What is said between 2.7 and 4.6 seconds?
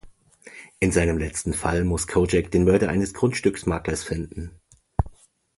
eines Grundstücksmakler finden.